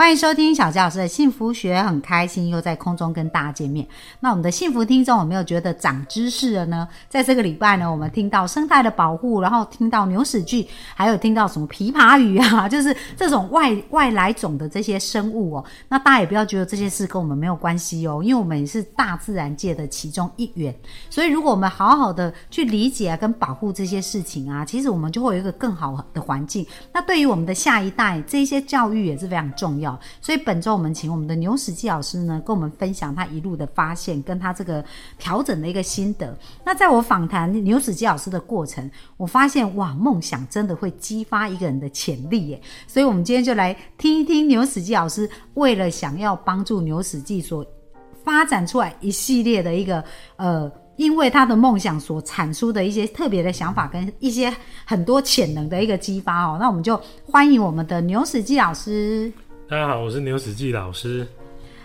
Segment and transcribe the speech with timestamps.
[0.00, 3.86] 欢迎收听小杰老师的幸福学，很开心又在空中跟大家见面。
[4.20, 6.88] 那我们的幸福听众有没有觉得长知识了呢？
[7.06, 15.64] 在这个礼拜呢，我们听到生态的保护，然后听到牛屎剧，还有听到什么琵琶语啊， 就是这种外外来种的这些生物哦。
[15.86, 20.74] 那大家也不要觉得这些事跟我们没有关系哦，因为我们也是大自然界的其中一员。
[21.10, 26.66] 所以如果我们好好的去理解，跟保护这些事情啊，其实我们就会有一个更好的环境。
[26.90, 29.89] 那对于我们的下一代，这些教育也是非常重要。
[30.20, 34.84] 所以本周我们请我们的牛史记老师呢，跟我们分享他一路的发现，跟他这个
[35.18, 36.36] 调整的一个心得。
[36.64, 42.60] 那在我访谈牛史记老师的过程，我发现哇，梦想真的会激发一个人的潜力耶。
[42.86, 47.64] 所以我们今天就来听一听牛史记老师为了想要帮助牛史记所
[48.22, 50.04] 发展出来一系列的一个
[50.36, 56.58] 呃，因为他的梦想所产出的一些特别的想法跟一些很多潜能的一个激发哦。
[56.60, 59.32] 那我们就欢迎我们的牛史记老师。
[59.70, 61.24] 大家好，我是牛史记老师。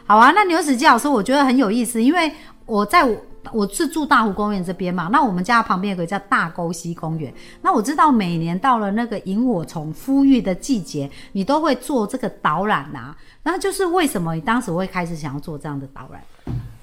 [0.08, 2.32] 好啊，那牛史记老师，我觉得很有意思，因为
[2.66, 3.16] 我在我
[3.54, 7.32] 我是住大湖公园这边嘛，那我们家旁边有个叫大沟溪公园。
[7.62, 13.16] 那我知道每年到了那个萤火虫孵育的季节，你都会做这个导览啊。
[13.44, 16.24] 那就是为什么你当时会开始想要做这样的导览？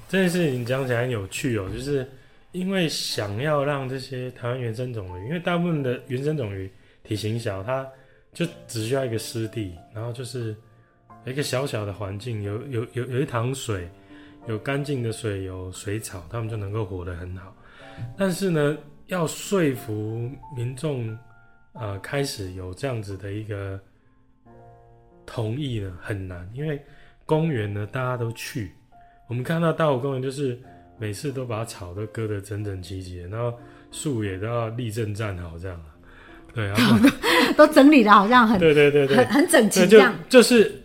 [0.08, 2.08] 这件事情讲起来很有趣哦，就是
[2.52, 6.70] 因为想要让这些台湾原生种鱼，因为大部分的原生种鱼
[7.02, 7.84] 体型小，它
[8.32, 10.54] 就只需要一个湿地，然后就是。
[11.24, 13.88] 一个小小的环境，有有有有一塘水，
[14.48, 17.54] 有干净的水，有水草，他们就能够活得很好。
[18.18, 21.16] 但是呢，要说服民众，
[21.74, 23.78] 呃，开始有这样子的一个
[25.24, 26.82] 同意呢，很难，因为
[27.24, 28.72] 公园呢，大家都去。
[29.28, 30.58] 我们看到大湖公园，就是
[30.98, 33.56] 每次都把草都割得整整齐齐，然后
[33.92, 35.80] 树也都要立正站好这样
[36.52, 37.08] 对，然后
[37.56, 40.81] 都整理的好像很对对对对，很很整齐这样，就是。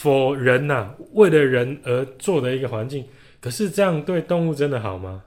[0.00, 3.04] 否人呐，为了人而做的一个环境，
[3.38, 5.22] 可是这样对动物真的好吗？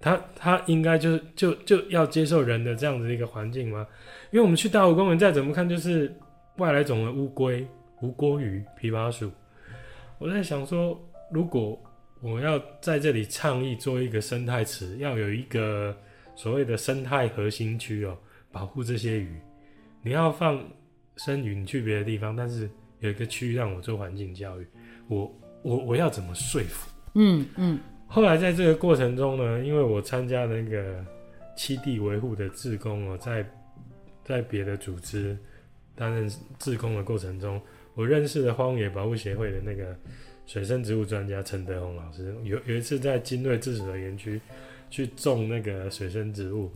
[0.00, 3.86] 他他应该就是就就要接受人的这样子一个环境吗？
[4.32, 6.12] 因为我们去大湖公园，再怎么看就是
[6.56, 7.64] 外来种的乌龟、
[8.02, 9.30] 无锅鱼、琵琶鼠。
[10.18, 11.00] 我在想说，
[11.30, 11.80] 如果
[12.20, 15.96] 我要在这里倡议做一个生态池，要有一个
[16.34, 18.18] 所谓的生态核心区哦，
[18.50, 19.40] 保护这些鱼，
[20.02, 20.60] 你要放
[21.18, 22.68] 生鱼，你去别的地方，但是。
[23.00, 24.66] 有一个区域让我做环境教育，
[25.08, 26.90] 我我我要怎么说服？
[27.14, 27.78] 嗯嗯。
[28.06, 31.04] 后来在这个过程中呢，因为我参加那个
[31.56, 33.46] 七地维护的志工哦，在
[34.24, 35.38] 在别的组织
[35.94, 36.28] 担任
[36.58, 37.60] 志工的过程中，
[37.94, 39.96] 我认识了荒野保护协会的那个
[40.44, 42.34] 水生植物专家陈德宏老师。
[42.42, 44.40] 有有一次在金瑞自主的园区
[44.90, 46.70] 去种那个水生植物，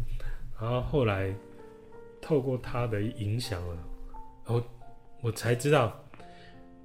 [0.60, 1.34] 然后后来
[2.20, 3.76] 透过他的影响了，
[4.46, 4.62] 然后
[5.20, 6.00] 我才知道。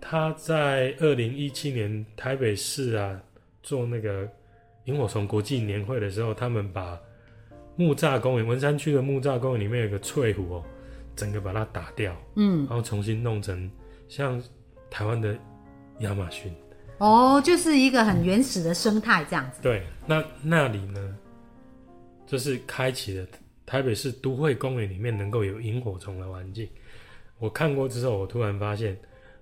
[0.02, 3.22] 他在二零一七年台北市啊
[3.62, 4.28] 做那个
[4.86, 6.98] 萤火虫国际年会的时候，他们把
[7.76, 10.64] 木栅公园文山区的木栅公园里面有个翠湖哦，
[11.16, 13.70] 整个把它打掉，嗯，然后重新弄成
[14.08, 14.42] 像
[14.90, 15.38] 台湾的
[16.00, 16.52] 亚马逊
[16.98, 19.62] 哦，就是一个很原始的生态这样子。
[19.62, 21.18] 对，那那里呢，
[22.26, 23.28] 就是开启了
[23.66, 26.68] 台北市都会公园里面能够有萤火虫的环境。
[27.38, 28.98] 我看过之后，我突然发现。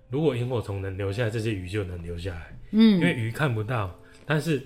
[0.09, 2.57] 如果萤火虫能留下来，这些鱼就能留下来。
[2.71, 3.93] 嗯，因为鱼看不到，
[4.25, 4.61] 但是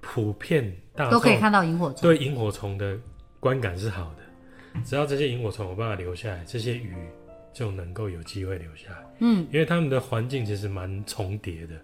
[0.00, 2.02] 普遍大都可以看到萤火虫。
[2.02, 2.98] 对萤火虫的
[3.40, 6.94] 观感是好的，只要这些萤火虫有办法留下来，这些鱼
[7.52, 9.06] 就能够有机会留下来。
[9.20, 11.74] 嗯，因为它们的环境其实蛮重叠的，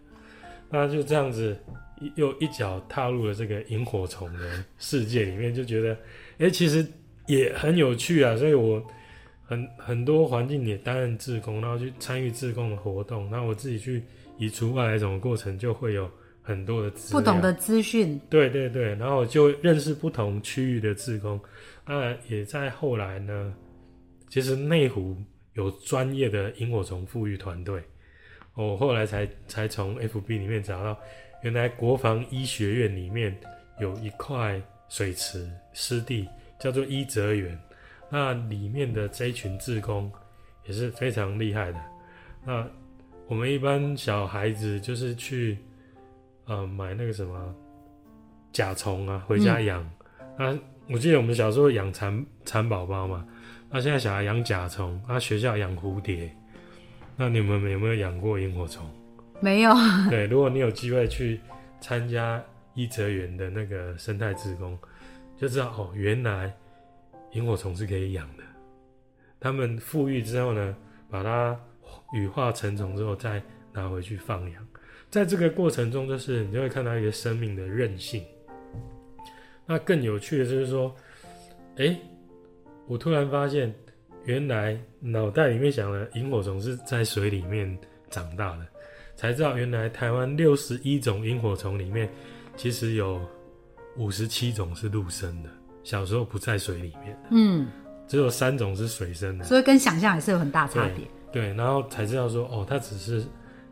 [0.71, 1.59] 那就这样子
[2.17, 5.97] 又一脚踏入了这个萤火虫的世界里面，就觉得
[6.39, 6.87] 哎，其实
[7.27, 8.85] 也很有趣啊，所以我。
[9.45, 14.03] 很很多环境也担任志工，然后去参与志工的活动，然后我自己去
[14.39, 16.11] 移除外来种的过程，就会有
[16.43, 18.19] 很多的不同的资讯。
[18.31, 21.39] 对对对，然后就认识不同区域的志工。
[21.85, 23.55] 当然，也在后来呢，
[24.31, 25.17] 其实内湖
[25.53, 27.83] 有专业的萤火虫富裕团队，
[28.55, 30.99] 我后来才才从 FB 里面找到，
[31.43, 33.37] 原来国防医学院里面
[33.79, 34.59] 有一块
[34.89, 36.27] 水池湿地，
[36.59, 37.59] 叫做伊泽园。
[38.11, 40.11] 那里面的这一群志工
[40.67, 41.81] 也是非常厉害的。
[42.45, 42.67] 那
[43.27, 45.59] 我们一般小孩子就是去
[46.45, 47.55] 呃买那个什么
[48.53, 49.89] 甲虫啊回家养。
[50.39, 50.57] 那
[50.89, 53.27] 我记得我们小时候养蚕蚕宝宝嘛，
[53.71, 56.31] 然啊，现在小孩养甲虫，啊，学校养蝴蝶，
[57.17, 58.89] 那你们有没有养过萤火虫？
[59.41, 59.75] 没有，
[60.11, 61.41] 对，如果你有机会去
[61.81, 62.43] 参加
[62.75, 64.79] 一泽园的那个生态志工，
[65.37, 66.55] 就知道哦，原来
[67.35, 68.43] 萤火虫是可以养的。
[69.39, 70.75] 他们富裕之后呢，
[71.11, 71.59] 把它
[72.15, 73.43] 羽化成虫之后，再
[73.73, 74.67] 拿回去放养。
[75.11, 78.25] 在这个过程中，就是你就会看到一个生命的韧性。
[79.67, 80.95] 那更有趣的就是说，
[81.77, 81.97] 哎，
[82.87, 83.73] 我突然发现，
[84.25, 87.79] 原来脑袋里面想的萤火虫是在水里面
[88.11, 88.67] 长大的，
[89.15, 92.11] 才知道原来台湾六十一种萤火虫里面，
[92.57, 93.21] 其实有
[93.97, 95.51] 五十七种是陆生的，
[95.85, 97.69] 小时候不在水里面，嗯，
[98.09, 101.07] 只有三种是水生的，所以跟想象也是有很大差别。
[101.31, 103.25] 对，然后才知道说，哦，它只是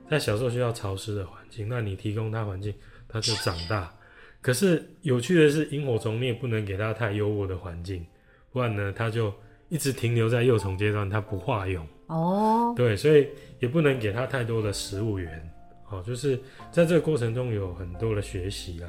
[0.08, 2.72] 在小时候需要潮湿的环境，那你提供它环境，
[3.08, 3.92] 它就长大。
[4.42, 8.04] 可是有趣的是，萤火虫你也不能给它太优渥的环境，
[8.52, 9.32] 不然呢，它就
[9.68, 11.86] 一直停留在幼虫阶段，它不化蛹。
[12.08, 13.28] 哦，对，所以
[13.60, 15.50] 也不能给它太多的食物源。
[15.88, 16.36] 哦，就是
[16.70, 18.88] 在这个过程中有很多的学习啦。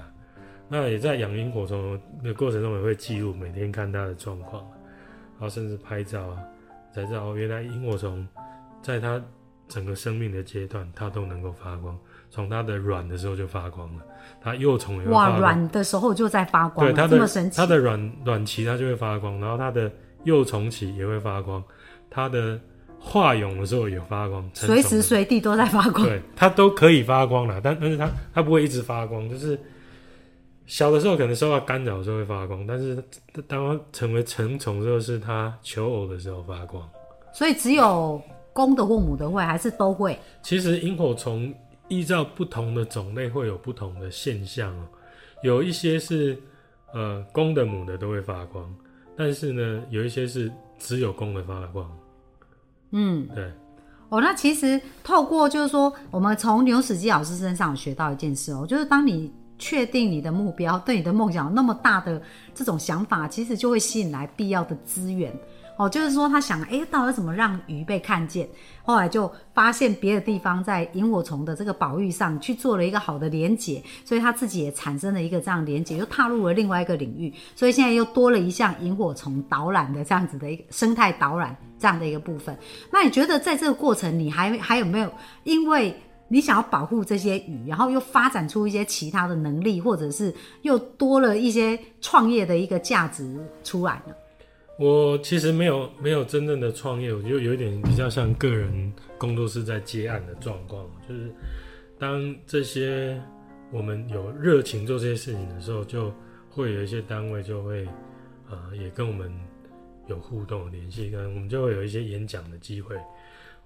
[0.74, 4.64] 那也在养萤火虫的过程中也会记录，每天看它的状况，
[5.40, 6.40] 然后甚至拍照啊，
[6.92, 8.28] 才知道哦，原来萤火虫
[8.81, 9.22] 在它
[9.68, 11.96] 整个生命的阶段，它都能够发光。
[12.31, 14.02] 从它的卵的时候就发光了，
[14.42, 19.92] 它幼虫也会哇，卵的时候就在发光，对它的它的卵卵期它就会发光，然后它的
[20.24, 21.64] 幼虫期也会发光，
[22.10, 22.60] 它的
[22.98, 29.56] 化蛹的时候也发光，随时随地都在发光，对，它都可以发光了，但但是它它不会一直发光，就是
[30.65, 32.95] 小的时候可能受到干扰的时候会发光，但是
[33.48, 36.88] 当它成为成虫之后，是它求偶的时候发光，
[37.33, 38.21] 所以只有
[38.51, 40.18] 公的或母的会，还是都会？
[40.42, 41.54] 其实萤火虫。
[41.89, 44.88] 依照不同的种类会有不同的现象哦，
[45.44, 46.36] 有一些是
[46.94, 48.74] 呃公的母的都会发光，
[49.18, 51.86] 但是呢有一些是只有公的发光。
[52.92, 53.51] 嗯，对。
[54.10, 62.21] 哦，那其实透过就是说，我们从牛史基老师身上学到一件事哦，就是当你确定你的目标，对你的梦想有那么大的
[62.53, 65.33] 这种想法，其实就会吸引来必要的资源。
[65.75, 68.47] 哦，就是说他想，哎，到底怎么让鱼被看见？
[68.83, 82.55] 后来就发现别的地方在萤火虫的这个保育上去做了一个好的连结，所以他自己也产生了一个这样连结，又踏入了另外一个领域，所以现在又多了一项萤火虫导览的这样子的一个生态导览这样的一个部分。
[82.91, 85.11] 那你觉得在这个过程，你还还有没有
[85.44, 86.00] 因为
[86.33, 90.33] 你想要保护这些鱼，然后又发展出一些其他的能力，或者是
[90.63, 94.15] 又多了一些创业的一个价值出来呢？
[94.80, 101.31] 我其实没有没有真正的创业，我就有一点比较像个人工作室在接案的状况，就是
[102.00, 103.21] 当这些
[103.71, 106.12] 我们有热情做这些事情的时候，就
[106.50, 107.88] 会有一些单位就会
[108.50, 109.31] 呃也跟我们
[110.07, 112.95] 有互动联系，跟我们就会有一些演讲的机会，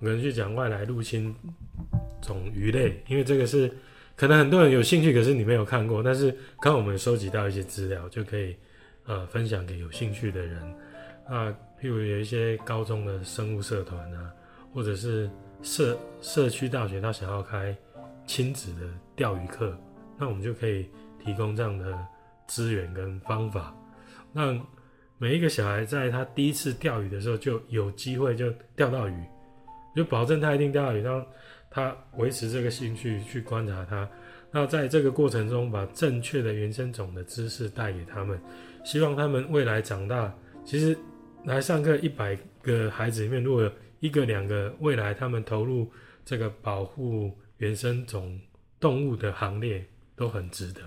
[0.02, 1.34] 可能去讲外来入侵
[2.22, 3.72] 种鱼类，因为这个是
[4.16, 8.56] 可能很多人有兴趣，可是你没有看过，但是刚我们收集到一些资料，就可以
[9.06, 10.62] 呃分享给有兴趣的人。
[11.28, 14.32] 啊，譬如有一些高中的生物社团啊，
[14.74, 15.30] 或者是
[15.62, 17.76] 社社区大学，他想要开
[18.26, 19.78] 亲子的钓鱼课，
[20.18, 20.90] 那我们就可以
[21.24, 21.98] 提供这样的
[22.48, 23.76] 资源跟方法，
[24.34, 24.66] 让
[25.18, 29.24] 每一个小孩在他第一次钓鱼的时候就有机会就钓到鱼，
[29.96, 31.26] 就保证他一定钓到鱼，让
[31.78, 34.10] 他维持这个兴趣去观察他。
[34.50, 38.42] 那在这个过程中，把正确的原生种的知识带给他们，
[38.84, 40.34] 希望他们未来长大，
[40.66, 40.98] 其实。
[41.44, 45.90] 来上课一百个孩子里面，如果有一个两个未来他们投入
[46.26, 48.38] 这个保护原生种
[48.82, 50.82] 动物的行列，都很值得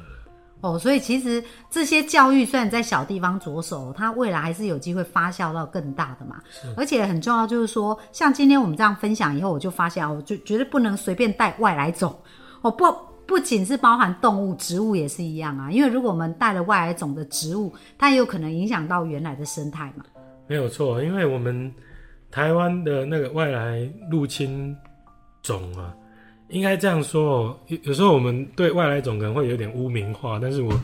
[0.61, 6.41] 哦，所以其实这些教育虽然在小地方着手，它未来还是有机会发酵到更大的嘛。
[6.77, 12.15] 而且很重要就是说，像今天我们这样分享以后，我就发现，我就绝对不能随便带外来种。
[12.61, 12.85] 哦，不
[13.27, 15.71] 不仅是包含动物，植物也是一样啊。
[15.71, 20.05] 因为如果我们带了外来种的植物，它也有可能影响到原来的生态嘛。
[20.47, 21.73] 没有错，因为我们
[22.31, 24.77] 台湾的那个外来入侵
[25.43, 25.95] 种啊，
[26.51, 27.59] 应该这样说哦。
[27.69, 30.79] 有有时候我们对外来种可能会有点污名化，但是我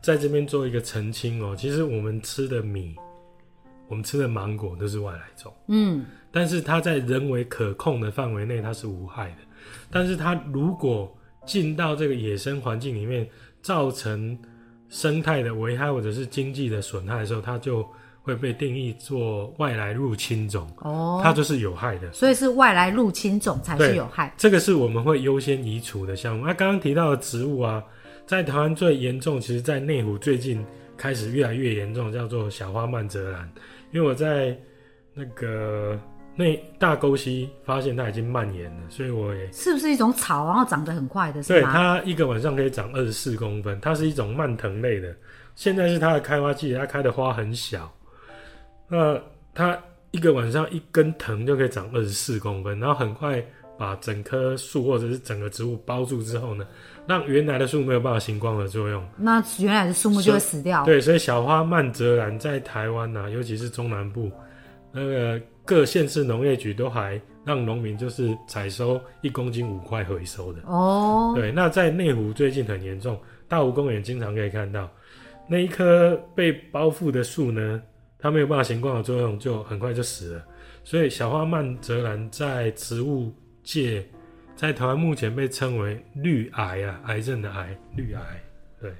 [0.00, 1.54] 在这边做一个澄清哦。
[1.56, 2.94] 其实我们吃的米，
[3.88, 9.36] 我们吃的芒果都是外来种，嗯，但是它在人为可控的范围内，它是无害的。
[9.90, 13.28] 但是它如果进到这个野生环境里面，
[13.60, 14.38] 造成
[14.88, 17.86] 生态的危害或者是经济的损害的时候，它就
[18.28, 24.34] 会被定义做外来入侵种哦，它就是有害的，所以是外来入侵种才是有害。
[24.36, 26.46] 这个是我们会优先移除的项目。
[26.46, 27.82] 那刚刚提到的植物啊，
[28.26, 30.62] 在台湾最严重，其实在内湖最近
[30.94, 33.50] 开始越来越严重，叫做小花曼泽兰。
[33.92, 34.54] 因为我在
[35.14, 35.98] 那个
[36.36, 41.62] 那大沟溪发现它已经蔓延了，所以我也是不是一种草，然后长得很快的，是对？
[41.62, 45.16] 它一个晚上可以长二十四公分，它是一种蔓藤类的。
[45.54, 47.92] 现在是它的开花季，它开的花很小，
[48.88, 49.20] 那
[49.54, 49.78] 它
[50.10, 53.44] 一个晚上一根藤就可以长二十四公分，然后很快
[53.78, 56.66] 把整棵树或者是整个植物包住之后呢，
[57.06, 59.06] 让原来的树没有办法行光合作用。
[59.16, 60.84] 那原来的树木就会死掉。
[60.84, 64.30] 对，所以小花曼泽兰在台湾呐、尤其是中南部，
[64.90, 70.60] 那个各县市农业局都还让农民就是采收一公斤五块回收的。
[70.64, 74.88] 哦，对，那在内湖最近很严重，大湖公园经常可以看到
[75.46, 77.80] 那一棵被包覆的树呢，
[78.18, 80.44] 它没有办法行光合作用，就很快就死了。
[80.84, 83.32] 所以小花曼泽兰在植物
[83.62, 84.04] 界，
[84.56, 88.22] 在台湾目前被称为绿癌啊，癌症的癌，绿癌。
[88.80, 88.92] 对，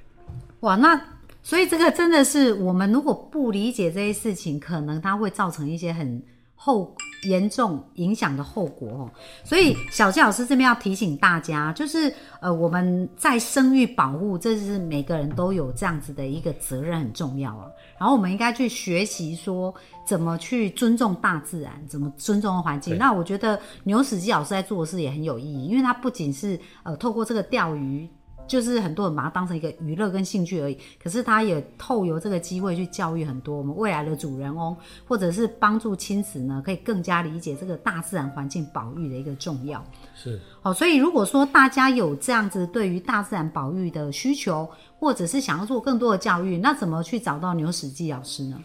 [0.60, 1.00] 哇，那
[1.42, 6.22] 所以这个真的是我们如果不理解这些事情，可能它会造成一些很
[6.54, 6.94] 后
[7.24, 9.10] 严重影响的后果哦。
[9.44, 17.66] 所以小纪老师这边要提醒大家，就是呃我们在生育保护，这是每个人都有这样子的一个责任，很重要啊。
[17.98, 19.74] 然后我们应该去学习说
[20.06, 22.96] 怎么去尊重大自然，怎么尊重环境。
[22.96, 28.08] 那我觉得牛史基老师在做的事也很有意义，因为他不仅是呃透过这个钓鱼。
[28.48, 34.76] 就是很多人把它当成一个娱乐跟兴趣而已，可是他也透由这个机会去教育很多我们未来的主人翁，
[35.06, 39.84] 或者是帮助亲子呢，可以更加理解这个大自然环境保育的一个重要。
[40.16, 40.40] 是。
[40.62, 48.64] 好，所以如果说大家有这样子对于大自然保育的需求，或者是想要做更多的教育，那怎么去找到牛史记老师呢？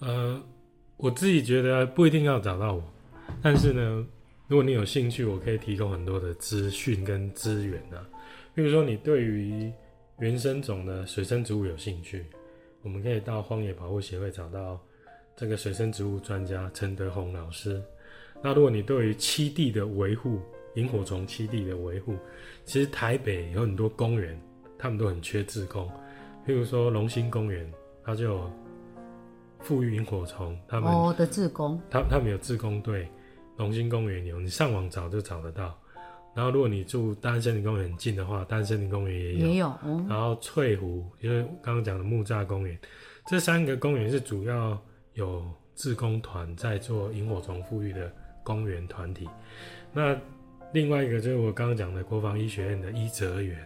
[0.00, 0.40] 呃，
[0.96, 2.82] 我自己觉得不一定要找到我，
[3.40, 4.04] 但是呢，
[4.48, 7.98] 如果你有兴趣，我可以提供很多的资讯跟资源啊。
[8.54, 9.72] 比如说，你对于
[10.20, 12.24] 原生种的水生植物有兴趣，
[12.82, 14.80] 我们可以到荒野保护协会找到
[15.34, 17.82] 这个水生植物专家陈德宏老师。
[18.40, 20.38] 那如果你对于栖地的维护、
[20.76, 22.14] 萤火虫栖地的维护，
[22.64, 24.40] 其实台北有很多公园，
[24.78, 25.90] 他们都很缺志工。
[26.46, 27.68] 譬如说龙兴公园，
[28.04, 28.50] 它就有
[29.58, 33.08] 富裕萤火虫，他们、哦的志工，他他们有志工队，
[33.56, 35.76] 龙兴公园有，你上网找就找得到。
[36.34, 39.46] 然后如果你住大安森林公园很近的话，大安森林公园也有。
[39.46, 42.76] 也有哦，然后翠湖，就是刚刚讲的木栅公园，
[43.26, 44.76] 这三个公园是主要
[45.12, 45.44] 有
[45.76, 48.12] 志工团在做萤火虫富裕的
[48.42, 49.28] 公园团体。
[49.92, 50.16] 那
[50.72, 53.56] 另外一个就是我刚刚讲的国防医学院的医哲园，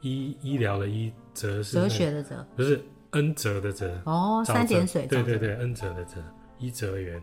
[0.00, 6.22] 医医疗的医哲是哲学的哲，不是恩泽的泽，哦，三点水，对对对，恩泽的泽，
[6.60, 7.20] 医哲园，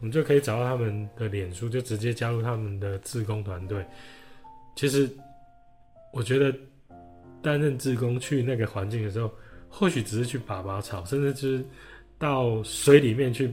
[0.00, 3.82] 我们就可以找到他们的脸书，就直接加入他们的志工团队。
[4.74, 5.08] 其实
[6.12, 6.54] 我觉得
[7.42, 9.30] 担任志工去那个环境的时候，
[9.68, 11.64] 或许只是去拔拔草，甚至就是
[12.18, 13.52] 到水里面去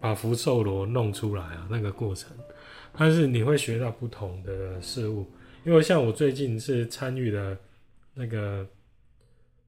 [0.00, 2.30] 把福寿螺弄出来啊，那个过程。
[2.96, 5.26] 但是你会学到不同的事物，
[5.64, 7.56] 因为像我最近是参与了
[8.14, 8.66] 那个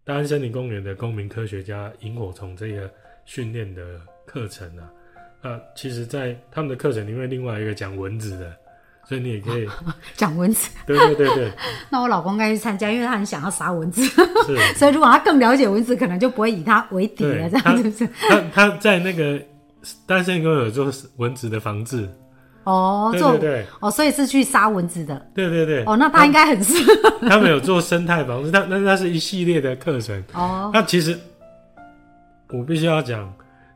[0.04, 2.88] 大安森林公园的公民科学家萤火虫这个
[3.24, 4.92] 训练的课程啊。
[5.42, 8.56] 那其实，在他们的课程里面，另外一个讲蚊子的，
[9.08, 9.68] 所以你也可以，
[10.16, 10.68] 讲蚊子。
[10.86, 11.52] 对对对对，
[11.88, 14.02] 那我老公该去参加，因为他很想要杀蚊子，
[14.46, 18.08] 是 所以如果他更了解蚊子，可能就不会以他为敌了，对这样子是。
[18.28, 19.40] 他他在那个
[20.06, 22.08] 大安森林公有做蚊子的防治，
[22.64, 25.24] 哦，做对对对哦，所以是去杀蚊子的。
[25.34, 30.20] 对对对，哦，那他应该很适合他们有做生态防治，但但是那是一系列的课程。
[30.32, 30.70] 哦。
[30.74, 31.16] 那其实
[32.50, 33.32] 我必须要讲，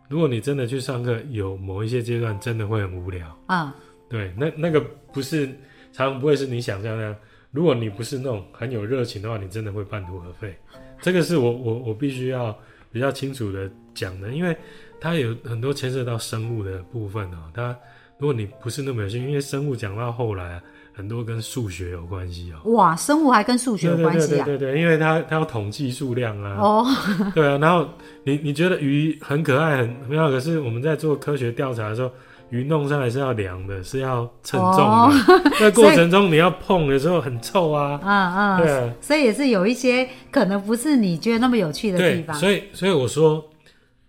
[0.08, 3.24] 如果你真的去上课，有某一些阶段真的会很无聊。
[3.48, 3.70] 嗯，
[4.10, 4.80] 对，那那个
[5.12, 5.46] 不是
[5.92, 7.16] 常常不会是你想象那样。
[7.52, 10.54] 如果你不是那种很有热情的话，你真的会半途而废。
[11.00, 12.56] 这个是我我我必须要
[12.92, 14.56] 比较清楚的讲的，因为
[15.00, 17.50] 它有很多牵涉到生物的部分哦。
[17.54, 17.76] 它
[18.18, 20.62] 如果你不是那么有兴趣，因为生物讲到后来啊，
[20.92, 22.70] 很多跟数学有关系哦。
[22.72, 24.44] 哇，生物还跟数学有对关系啊？
[24.44, 26.86] 对对对对，因为它它要统计数量啊，哦，
[27.34, 27.88] 对啊，然后
[28.24, 32.12] 你你觉得鱼很可爱很很妙，可是我们在做科学调查的时候，
[32.50, 34.84] 鱼弄上来是要凉的，是要称重的。
[34.84, 35.12] 哦。
[35.58, 42.36] 在过程中你要碰的时候很臭啊，嗯嗯，对啊，所以也是有一些可能不是你觉得那么有趣的地，方。
[42.36, 43.44] 所以所以我说，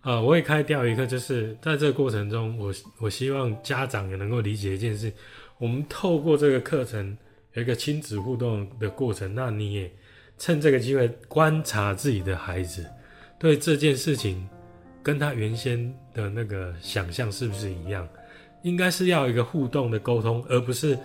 [0.02, 5.12] 呃，我也开钓鱼课，就是在这个过程中，我我希望家长也能够理解一件事，
[5.58, 7.16] 我们透过这个课程
[7.54, 9.92] 有一个亲子互动的过程，那你也
[10.38, 12.84] 趁这个机会观察自己的孩子
[13.38, 14.48] 对这件事情
[15.04, 18.08] 跟他原先的那个想象是不是一样，
[18.64, 20.98] 应该是要一个互动的沟通，而不是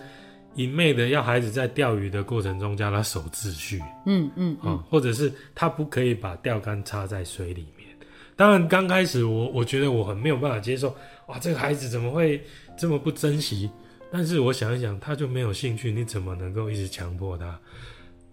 [0.55, 3.81] 一昧的要孩子在钓鱼的过程中叫他守秩序。
[4.05, 7.87] 嗯嗯啊、或者是他不可以把钓竿插在水里面，
[8.35, 10.95] 当然刚开始我我觉得我很没有办法接受，
[11.27, 12.43] 哇，这个孩子怎么会
[12.77, 13.69] 这么不珍惜？
[14.11, 17.59] 但是我想一想，他就没有兴趣，你怎么能够一直强迫他？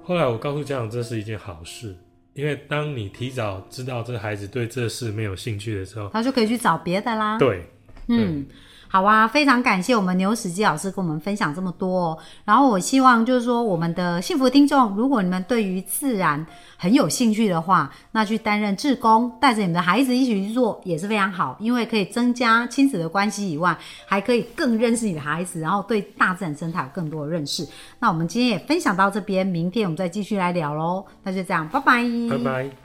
[0.02, 1.96] 后来我告诉家长，这是一件好事，
[2.34, 7.38] 因为当你提早知道这个孩子对这事没有兴趣的时候，他就可以去找别的啦。
[7.38, 7.66] 对，
[8.08, 8.46] 嗯，
[8.94, 12.18] 好啊，非常感谢我们牛史基老师跟我们分享这么多、哦。
[12.44, 16.46] 然后我希望就是说，我们的幸福听众，如果你们对于自然
[16.76, 27.66] 很有兴趣的话，那去担任志工，带着你们的孩子一起去做也是非常好，因为可以增加亲子的关系以外，还可以更认识你的孩子，然后对大自然生态有更多的认识。
[27.98, 31.04] 那我们今天也分享到这边，明天我们再继续来聊喽。
[31.24, 32.83] 那就这样，拜拜，拜拜。